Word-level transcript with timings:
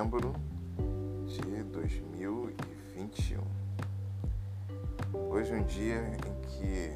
novembro 0.00 0.32
de 1.26 1.62
2021. 1.64 3.42
Hoje 5.12 5.52
é 5.52 5.56
um 5.56 5.62
dia 5.64 6.00
em 6.26 6.40
que 6.48 6.90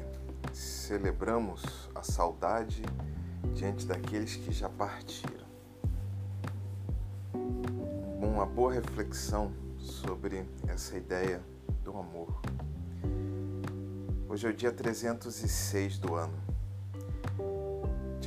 celebramos 0.51 1.61
a 1.93 2.01
saudade 2.01 2.81
diante 3.53 3.85
daqueles 3.85 4.35
que 4.37 4.51
já 4.51 4.67
partiram. 4.69 5.45
Uma 8.19 8.47
boa 8.47 8.73
reflexão 8.73 9.53
sobre 9.77 10.43
essa 10.67 10.97
ideia 10.97 11.43
do 11.83 11.95
amor. 11.95 12.41
Hoje 14.27 14.47
é 14.47 14.49
o 14.49 14.53
dia 14.53 14.71
306 14.71 15.99
do 15.99 16.15
ano 16.15 16.54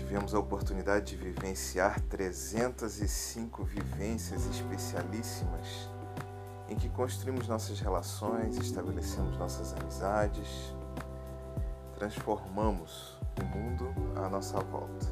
tivemos 0.09 0.35
a 0.35 0.39
oportunidade 0.39 1.15
de 1.15 1.17
vivenciar 1.23 2.01
305 2.01 3.63
vivências 3.63 4.47
especialíssimas 4.47 5.91
em 6.67 6.77
que 6.77 6.89
construímos 6.89 7.47
nossas 7.47 7.79
relações, 7.79 8.57
estabelecemos 8.57 9.37
nossas 9.37 9.75
amizades, 9.75 10.49
transformamos 11.95 13.19
o 13.39 13.45
mundo 13.45 13.95
à 14.17 14.31
nossa 14.31 14.59
volta. 14.61 15.07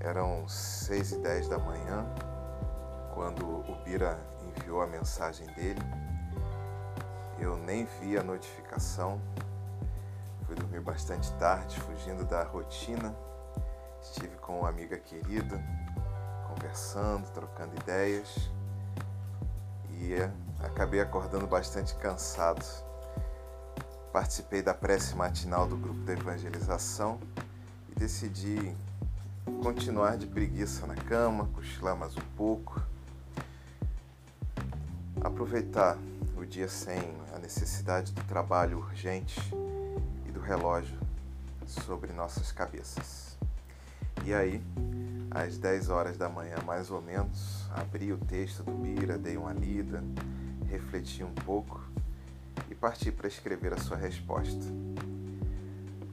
Eram 0.00 0.48
6 0.48 1.12
e 1.12 1.18
10 1.18 1.48
da 1.48 1.58
manhã 1.58 2.06
quando 3.12 3.44
o 3.44 3.82
Bira 3.84 4.18
enviou 4.40 4.80
a 4.80 4.86
mensagem 4.86 5.46
dele. 5.48 5.82
Eu 7.38 7.54
nem 7.58 7.86
vi 8.00 8.16
a 8.16 8.22
notificação, 8.22 9.20
Fui 10.78 10.80
dormir 10.80 10.80
bastante 10.80 11.32
tarde, 11.34 11.78
fugindo 11.80 12.24
da 12.24 12.42
rotina. 12.44 13.14
Estive 14.00 14.36
com 14.36 14.60
uma 14.60 14.68
amiga 14.68 14.96
querida, 14.96 15.60
conversando, 16.46 17.28
trocando 17.30 17.74
ideias 17.76 18.50
e 19.90 20.14
acabei 20.60 21.00
acordando 21.00 21.46
bastante 21.46 21.94
cansado. 21.96 22.64
Participei 24.12 24.62
da 24.62 24.72
prece 24.72 25.14
matinal 25.14 25.66
do 25.66 25.76
grupo 25.76 26.00
da 26.00 26.12
evangelização 26.12 27.18
e 27.90 27.98
decidi 27.98 28.74
continuar 29.62 30.16
de 30.16 30.26
preguiça 30.26 30.86
na 30.86 30.94
cama, 30.94 31.48
cochilar 31.54 31.96
mais 31.96 32.16
um 32.16 32.36
pouco, 32.36 32.80
aproveitar 35.22 35.96
o 36.36 36.44
dia 36.44 36.68
sem 36.68 36.98
a 37.34 37.38
necessidade 37.38 38.12
do 38.12 38.22
trabalho 38.24 38.78
urgente 38.78 39.40
relógio 40.48 40.98
sobre 41.66 42.10
nossas 42.14 42.50
cabeças. 42.50 43.36
E 44.24 44.32
aí, 44.32 44.62
às 45.30 45.58
10 45.58 45.90
horas 45.90 46.16
da 46.16 46.26
manhã, 46.26 46.56
mais 46.64 46.90
ou 46.90 47.02
menos, 47.02 47.68
abri 47.74 48.14
o 48.14 48.16
texto 48.16 48.62
do 48.62 48.72
Bira, 48.72 49.18
dei 49.18 49.36
uma 49.36 49.52
lida, 49.52 50.02
refleti 50.66 51.22
um 51.22 51.34
pouco 51.34 51.82
e 52.70 52.74
parti 52.74 53.12
para 53.12 53.28
escrever 53.28 53.74
a 53.74 53.76
sua 53.76 53.98
resposta. 53.98 54.64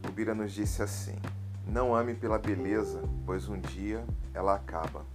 O 0.05 0.11
Bira 0.11 0.35
nos 0.35 0.51
disse 0.51 0.83
assim: 0.83 1.15
Não 1.65 1.95
ame 1.95 2.13
pela 2.13 2.37
beleza, 2.37 3.01
pois 3.25 3.47
um 3.47 3.57
dia 3.57 4.03
ela 4.33 4.55
acaba. 4.55 5.05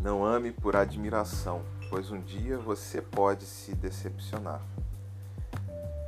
Não 0.00 0.24
ame 0.24 0.52
por 0.52 0.74
admiração, 0.74 1.62
pois 1.90 2.10
um 2.10 2.20
dia 2.20 2.56
você 2.56 3.02
pode 3.02 3.44
se 3.44 3.74
decepcionar. 3.74 4.62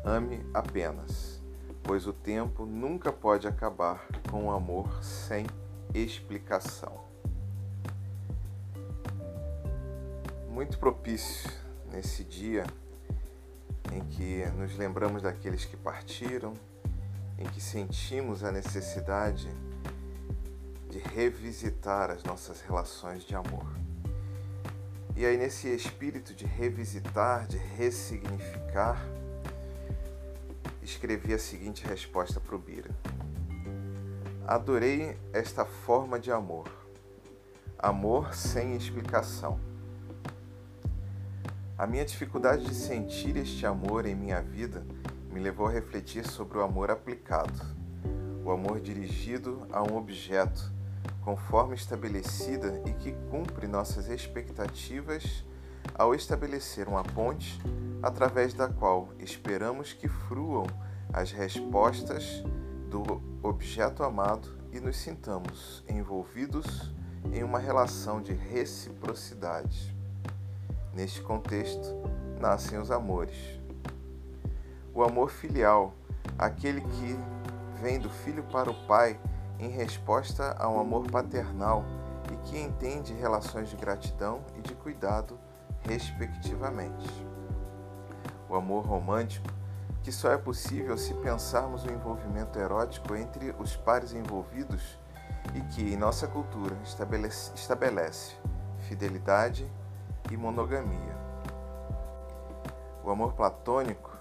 Ame 0.02 0.40
apenas 0.54 1.35
pois 1.86 2.04
o 2.06 2.12
tempo 2.12 2.66
nunca 2.66 3.12
pode 3.12 3.46
acabar 3.46 4.08
com 4.28 4.46
o 4.46 4.50
amor 4.50 5.04
sem 5.04 5.46
explicação. 5.94 7.04
Muito 10.50 10.78
propício 10.78 11.48
nesse 11.92 12.24
dia 12.24 12.64
em 13.92 14.00
que 14.00 14.44
nos 14.56 14.76
lembramos 14.76 15.22
daqueles 15.22 15.64
que 15.64 15.76
partiram, 15.76 16.54
em 17.38 17.44
que 17.44 17.60
sentimos 17.60 18.42
a 18.42 18.50
necessidade 18.50 19.48
de 20.90 20.98
revisitar 20.98 22.10
as 22.10 22.24
nossas 22.24 22.60
relações 22.62 23.22
de 23.22 23.36
amor. 23.36 23.66
E 25.14 25.24
aí, 25.24 25.36
nesse 25.36 25.68
espírito 25.68 26.34
de 26.34 26.44
revisitar, 26.44 27.46
de 27.46 27.56
ressignificar, 27.56 29.00
escrevi 30.86 31.34
a 31.34 31.38
seguinte 31.38 31.84
resposta 31.84 32.40
para 32.40 32.54
o 32.54 32.58
Bira: 32.58 32.90
Adorei 34.46 35.18
esta 35.32 35.64
forma 35.64 36.18
de 36.18 36.30
amor, 36.30 36.70
amor 37.78 38.34
sem 38.34 38.76
explicação. 38.76 39.58
A 41.76 41.86
minha 41.86 42.04
dificuldade 42.04 42.64
de 42.64 42.74
sentir 42.74 43.36
este 43.36 43.66
amor 43.66 44.06
em 44.06 44.14
minha 44.14 44.40
vida 44.40 44.86
me 45.30 45.40
levou 45.40 45.66
a 45.66 45.72
refletir 45.72 46.26
sobre 46.26 46.56
o 46.58 46.62
amor 46.62 46.90
aplicado, 46.90 47.60
o 48.44 48.50
amor 48.50 48.80
dirigido 48.80 49.66
a 49.72 49.82
um 49.82 49.96
objeto, 49.96 50.72
conforme 51.22 51.74
estabelecida 51.74 52.80
e 52.86 52.92
que 52.92 53.12
cumpre 53.28 53.66
nossas 53.66 54.08
expectativas 54.08 55.44
ao 55.94 56.14
estabelecer 56.14 56.88
uma 56.88 57.02
ponte 57.02 57.60
através 58.02 58.54
da 58.54 58.68
qual 58.68 59.08
esperamos 59.18 59.92
que 59.92 60.08
fruam 60.08 60.66
as 61.12 61.32
respostas 61.32 62.42
do 62.90 63.20
objeto 63.42 64.02
amado 64.02 64.48
e 64.72 64.80
nos 64.80 64.96
sintamos 64.96 65.82
envolvidos 65.88 66.92
em 67.32 67.42
uma 67.42 67.58
relação 67.58 68.20
de 68.20 68.32
reciprocidade. 68.32 69.94
Neste 70.94 71.20
contexto, 71.20 71.94
nascem 72.40 72.78
os 72.78 72.90
amores. 72.90 73.36
O 74.94 75.02
amor 75.02 75.30
filial, 75.30 75.94
aquele 76.38 76.80
que 76.80 77.18
vem 77.80 77.98
do 77.98 78.08
filho 78.08 78.42
para 78.44 78.70
o 78.70 78.86
pai 78.86 79.18
em 79.58 79.68
resposta 79.68 80.54
a 80.58 80.68
um 80.68 80.78
amor 80.78 81.10
paternal 81.10 81.84
e 82.32 82.36
que 82.48 82.58
entende 82.58 83.12
relações 83.14 83.68
de 83.68 83.76
gratidão 83.76 84.42
e 84.56 84.62
de 84.62 84.74
cuidado, 84.74 85.38
respectivamente 85.86 87.26
o 88.48 88.54
amor 88.54 88.86
romântico, 88.86 89.48
que 90.02 90.12
só 90.12 90.30
é 90.30 90.38
possível 90.38 90.96
se 90.96 91.14
pensarmos 91.14 91.84
o 91.84 91.90
envolvimento 91.90 92.58
erótico 92.58 93.16
entre 93.16 93.54
os 93.58 93.74
pares 93.74 94.12
envolvidos 94.12 94.98
e 95.54 95.60
que, 95.62 95.92
em 95.92 95.96
nossa 95.96 96.26
cultura, 96.26 96.76
estabelece, 96.84 97.52
estabelece 97.54 98.36
fidelidade 98.88 99.70
e 100.30 100.36
monogamia. 100.36 101.16
O 103.04 103.10
amor 103.10 103.32
platônico, 103.32 104.16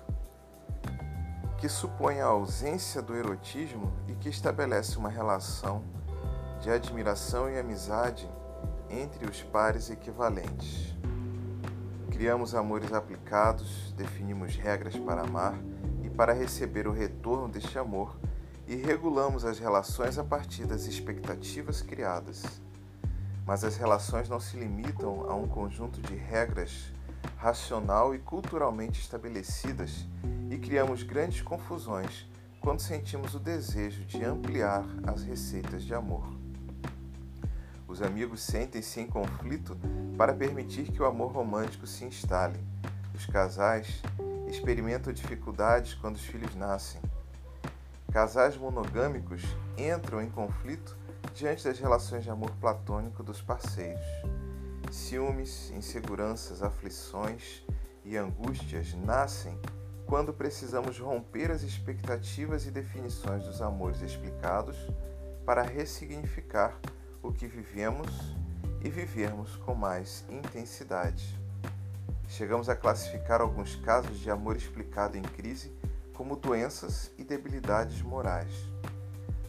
que 1.58 1.70
supõe 1.70 2.20
a 2.20 2.26
ausência 2.26 3.02
do 3.02 3.16
erotismo 3.16 3.92
e 4.08 4.14
que 4.16 4.30
estabelece 4.30 4.98
uma 4.98 5.10
relação 5.10 5.84
de 6.62 6.70
admiração 6.70 7.50
e 7.50 7.60
amizade 7.60 8.30
entre 8.90 9.28
os 9.28 9.42
pares 9.44 9.90
equivalentes. 9.90 10.95
Criamos 12.16 12.56
amores 12.56 12.94
aplicados, 12.94 13.92
definimos 13.98 14.56
regras 14.56 14.96
para 14.96 15.24
amar 15.24 15.54
e 16.02 16.10
para 16.10 16.32
receber 16.32 16.88
o 16.88 16.94
retorno 16.94 17.50
deste 17.50 17.78
amor 17.78 18.16
e 18.66 18.74
regulamos 18.74 19.44
as 19.44 19.60
relações 19.60 20.18
a 20.18 20.24
partir 20.24 20.66
das 20.66 20.86
expectativas 20.86 21.82
criadas. 21.82 22.62
Mas 23.46 23.66
as 23.66 23.76
relações 23.76 24.30
não 24.30 24.40
se 24.40 24.56
limitam 24.56 25.30
a 25.30 25.36
um 25.36 25.46
conjunto 25.46 26.02
de 26.02 26.16
regras 26.16 26.94
racional 27.36 28.16
e 28.16 28.20
culturalmente 28.20 29.02
estabelecidas 29.02 30.08
e 30.50 30.58
criamos 30.58 31.04
grandes 31.04 31.42
confusões 31.42 32.26
quando 32.62 32.80
sentimos 32.80 33.36
o 33.36 33.40
desejo 33.40 34.06
de 34.06 34.24
ampliar 34.24 34.86
as 35.06 35.22
receitas 35.22 35.84
de 35.84 35.94
amor. 35.94 36.35
Os 37.96 38.02
amigos 38.02 38.42
sentem-se 38.42 39.00
em 39.00 39.08
conflito 39.08 39.78
para 40.18 40.34
permitir 40.34 40.92
que 40.92 41.02
o 41.02 41.06
amor 41.06 41.32
romântico 41.32 41.88
se 41.88 42.04
instale. 42.04 42.60
Os 43.14 43.26
casais 43.26 44.02
experimentam 44.50 45.14
dificuldades 45.14 45.94
quando 45.94 46.16
os 46.16 46.26
filhos 46.26 46.54
nascem. 46.56 47.02
Casais 48.12 48.58
monogâmicos 48.58 49.44
entram 49.78 50.22
em 50.22 50.30
conflito 50.30 50.98
diante 51.34 51.64
das 51.64 51.80
relações 51.80 52.26
de 52.26 52.30
amor 52.30 52.52
platônico 52.60 53.24
dos 53.24 53.42
parceiros. 53.42 54.04
Ciúmes, 54.92 55.72
inseguranças, 55.72 56.62
aflições 56.62 57.64
e 58.04 58.18
angústias 58.18 58.94
nascem 58.94 59.58
quando 60.06 60.34
precisamos 60.34 61.00
romper 61.00 61.50
as 61.50 61.64
expectativas 61.64 62.66
e 62.66 62.72
definições 62.72 63.46
dos 63.46 63.62
amores 63.62 64.02
explicados 64.02 64.76
para 65.46 65.62
ressignificar 65.62 66.78
o 67.26 67.34
que 67.34 67.48
vivemos 67.48 68.08
e 68.84 68.90
vivermos 68.90 69.56
com 69.56 69.74
mais 69.74 70.24
intensidade. 70.30 71.36
Chegamos 72.28 72.70
a 72.70 72.76
classificar 72.76 73.42
alguns 73.42 73.76
casos 73.76 74.20
de 74.20 74.30
amor 74.30 74.56
explicado 74.56 75.18
em 75.18 75.24
crise 75.24 75.74
como 76.14 76.36
doenças 76.36 77.12
e 77.18 77.24
debilidades 77.24 78.02
morais. 78.04 78.52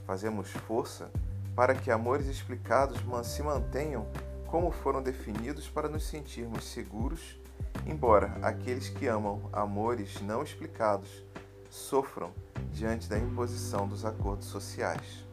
Fazemos 0.07 0.51
força 0.51 1.11
para 1.55 1.75
que 1.75 1.91
amores 1.91 2.27
explicados 2.27 2.99
se 3.27 3.43
mantenham 3.43 4.07
como 4.47 4.71
foram 4.71 5.03
definidos 5.03 5.69
para 5.69 5.89
nos 5.89 6.07
sentirmos 6.07 6.65
seguros, 6.65 7.39
embora 7.87 8.39
aqueles 8.41 8.89
que 8.89 9.07
amam 9.07 9.51
amores 9.53 10.23
não 10.23 10.43
explicados 10.43 11.25
sofram 11.69 12.33
diante 12.73 13.09
da 13.09 13.19
imposição 13.19 13.87
dos 13.87 14.05
acordos 14.05 14.47
sociais. 14.47 15.26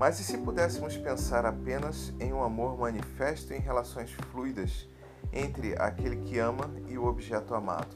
Mas 0.00 0.18
e 0.18 0.24
se 0.24 0.38
pudéssemos 0.38 0.96
pensar 0.96 1.44
apenas 1.44 2.10
em 2.18 2.32
um 2.32 2.42
amor 2.42 2.78
manifesto 2.78 3.52
em 3.52 3.60
relações 3.60 4.10
fluidas 4.32 4.88
entre 5.30 5.74
aquele 5.78 6.16
que 6.16 6.38
ama 6.38 6.70
e 6.88 6.96
o 6.96 7.04
objeto 7.04 7.54
amado? 7.54 7.94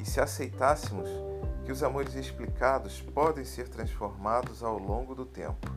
E 0.00 0.06
se 0.06 0.22
aceitássemos 0.22 1.06
que 1.66 1.70
os 1.70 1.82
amores 1.82 2.14
explicados 2.14 3.02
podem 3.02 3.44
ser 3.44 3.68
transformados 3.68 4.62
ao 4.62 4.78
longo 4.78 5.14
do 5.14 5.26
tempo? 5.26 5.70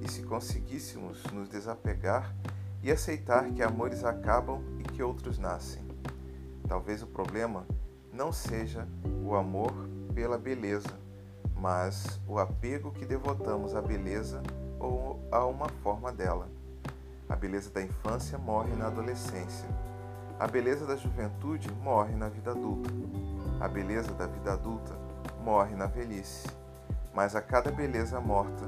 E 0.00 0.10
se 0.10 0.24
conseguíssemos 0.24 1.22
nos 1.26 1.48
desapegar 1.48 2.34
e 2.82 2.90
aceitar 2.90 3.48
que 3.52 3.62
amores 3.62 4.02
acabam 4.02 4.64
e 4.80 4.82
que 4.82 5.00
outros 5.00 5.38
nascem? 5.38 5.86
Talvez 6.66 7.04
o 7.04 7.06
problema 7.06 7.64
não 8.12 8.32
seja 8.32 8.88
o 9.24 9.36
amor 9.36 9.72
pela 10.12 10.36
beleza 10.36 11.05
mas 11.56 12.20
o 12.26 12.38
apego 12.38 12.90
que 12.90 13.04
devotamos 13.04 13.74
à 13.74 13.80
beleza 13.80 14.42
ou 14.78 15.20
a 15.32 15.44
uma 15.44 15.68
forma 15.82 16.12
dela. 16.12 16.48
A 17.28 17.34
beleza 17.34 17.70
da 17.70 17.82
infância 17.82 18.38
morre 18.38 18.74
na 18.74 18.86
adolescência. 18.86 19.68
A 20.38 20.46
beleza 20.46 20.86
da 20.86 20.96
juventude 20.96 21.72
morre 21.82 22.14
na 22.14 22.28
vida 22.28 22.50
adulta. 22.50 22.90
A 23.58 23.66
beleza 23.66 24.12
da 24.12 24.26
vida 24.26 24.52
adulta 24.52 24.94
morre 25.42 25.74
na 25.74 25.86
velhice. 25.86 26.46
Mas 27.14 27.34
a 27.34 27.40
cada 27.40 27.70
beleza 27.70 28.20
morta, 28.20 28.64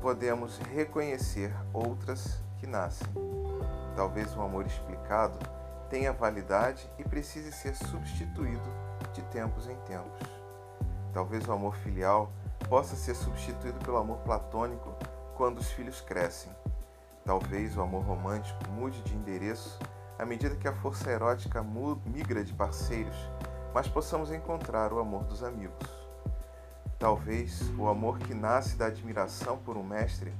podemos 0.00 0.58
reconhecer 0.58 1.54
outras 1.72 2.42
que 2.58 2.66
nascem. 2.66 3.08
Talvez 3.96 4.36
o 4.36 4.42
amor 4.42 4.66
explicado 4.66 5.38
tenha 5.88 6.12
validade 6.12 6.88
e 6.98 7.04
precise 7.04 7.52
ser 7.52 7.74
substituído 7.74 8.68
de 9.12 9.22
tempos 9.22 9.66
em 9.68 9.76
tempos. 9.86 10.41
Talvez 11.12 11.46
o 11.46 11.52
amor 11.52 11.76
filial 11.76 12.32
possa 12.68 12.96
ser 12.96 13.14
substituído 13.14 13.78
pelo 13.80 13.98
amor 13.98 14.18
platônico 14.18 14.94
quando 15.36 15.58
os 15.58 15.70
filhos 15.70 16.00
crescem. 16.00 16.50
Talvez 17.24 17.76
o 17.76 17.82
amor 17.82 18.02
romântico 18.04 18.68
mude 18.70 19.00
de 19.02 19.14
endereço 19.14 19.78
à 20.18 20.24
medida 20.24 20.56
que 20.56 20.68
a 20.68 20.72
força 20.72 21.10
erótica 21.10 21.64
migra 22.06 22.44
de 22.44 22.52
parceiros, 22.52 23.16
mas 23.74 23.88
possamos 23.88 24.30
encontrar 24.30 24.92
o 24.92 24.98
amor 24.98 25.24
dos 25.24 25.42
amigos. 25.42 25.88
Talvez 26.98 27.60
o 27.76 27.88
amor 27.88 28.18
que 28.18 28.32
nasce 28.32 28.76
da 28.76 28.86
admiração 28.86 29.58
por 29.58 29.76
um 29.76 29.82
mestre 29.82 30.32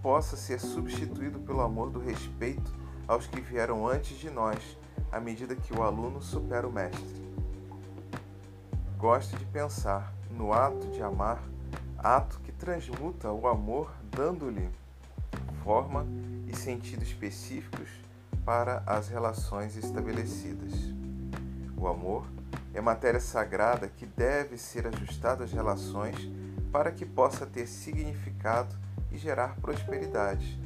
possa 0.00 0.36
ser 0.36 0.60
substituído 0.60 1.40
pelo 1.40 1.60
amor 1.60 1.90
do 1.90 1.98
respeito 1.98 2.72
aos 3.08 3.26
que 3.26 3.40
vieram 3.40 3.86
antes 3.86 4.16
de 4.18 4.30
nós, 4.30 4.78
à 5.10 5.18
medida 5.18 5.56
que 5.56 5.74
o 5.74 5.82
aluno 5.82 6.22
supera 6.22 6.68
o 6.68 6.72
mestre. 6.72 7.24
Goste 8.96 9.36
de 9.36 9.44
pensar 9.46 10.13
no 10.36 10.52
ato 10.52 10.88
de 10.88 11.02
amar, 11.02 11.42
ato 11.98 12.40
que 12.40 12.52
transmuta 12.52 13.30
o 13.30 13.46
amor, 13.46 13.92
dando-lhe 14.10 14.68
forma 15.62 16.06
e 16.46 16.56
sentido 16.56 17.02
específicos 17.02 17.88
para 18.44 18.82
as 18.86 19.08
relações 19.08 19.76
estabelecidas. 19.76 20.72
O 21.76 21.88
amor 21.88 22.26
é 22.74 22.80
matéria 22.80 23.20
sagrada 23.20 23.88
que 23.88 24.04
deve 24.04 24.58
ser 24.58 24.86
ajustada 24.86 25.44
às 25.44 25.52
relações 25.52 26.16
para 26.70 26.90
que 26.90 27.06
possa 27.06 27.46
ter 27.46 27.66
significado 27.66 28.74
e 29.10 29.16
gerar 29.16 29.56
prosperidade. 29.60 30.60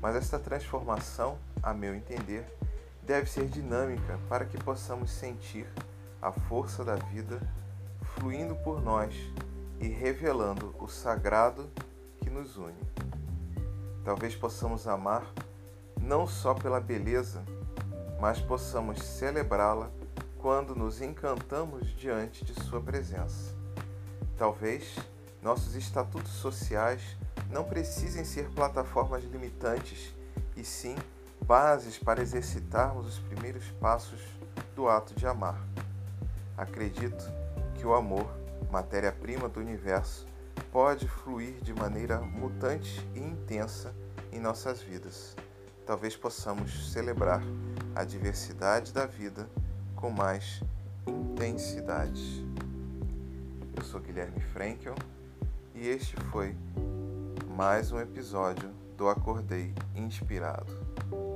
Mas 0.00 0.14
esta 0.14 0.38
transformação, 0.38 1.36
a 1.62 1.74
meu 1.74 1.94
entender, 1.94 2.46
deve 3.04 3.28
ser 3.28 3.46
dinâmica 3.46 4.18
para 4.28 4.44
que 4.44 4.56
possamos 4.56 5.10
sentir 5.10 5.66
a 6.22 6.30
força 6.30 6.84
da 6.84 6.94
vida 6.94 7.40
fluindo 8.18 8.54
por 8.56 8.82
nós 8.82 9.14
e 9.80 9.86
revelando 9.86 10.74
o 10.78 10.88
sagrado 10.88 11.70
que 12.20 12.28
nos 12.28 12.56
une. 12.56 12.74
Talvez 14.04 14.34
possamos 14.34 14.88
amar 14.88 15.30
não 16.00 16.26
só 16.26 16.54
pela 16.54 16.80
beleza, 16.80 17.44
mas 18.20 18.40
possamos 18.40 19.00
celebrá-la 19.02 19.90
quando 20.38 20.74
nos 20.74 21.00
encantamos 21.00 21.86
diante 21.96 22.44
de 22.44 22.54
Sua 22.64 22.80
presença. 22.80 23.54
Talvez 24.36 24.96
nossos 25.42 25.74
estatutos 25.74 26.32
sociais 26.32 27.16
não 27.50 27.64
precisem 27.64 28.24
ser 28.24 28.48
plataformas 28.50 29.24
limitantes, 29.24 30.14
e 30.56 30.64
sim 30.64 30.96
bases 31.44 31.98
para 31.98 32.20
exercitarmos 32.20 33.06
os 33.06 33.18
primeiros 33.18 33.64
passos 33.80 34.20
do 34.74 34.88
ato 34.88 35.14
de 35.14 35.26
amar. 35.26 35.60
Acredito 36.56 37.37
que 37.78 37.86
o 37.86 37.94
amor, 37.94 38.26
matéria-prima 38.70 39.48
do 39.48 39.60
universo, 39.60 40.26
pode 40.72 41.06
fluir 41.06 41.54
de 41.62 41.72
maneira 41.72 42.20
mutante 42.20 43.08
e 43.14 43.20
intensa 43.20 43.94
em 44.32 44.40
nossas 44.40 44.82
vidas. 44.82 45.36
Talvez 45.86 46.16
possamos 46.16 46.92
celebrar 46.92 47.40
a 47.94 48.04
diversidade 48.04 48.92
da 48.92 49.06
vida 49.06 49.48
com 49.94 50.10
mais 50.10 50.60
intensidade. 51.06 52.44
Eu 53.76 53.84
sou 53.84 54.00
Guilherme 54.00 54.40
Frankel 54.40 54.96
e 55.72 55.86
este 55.86 56.16
foi 56.32 56.54
mais 57.56 57.92
um 57.92 58.00
episódio 58.00 58.70
do 58.96 59.08
Acordei 59.08 59.72
Inspirado. 59.94 61.27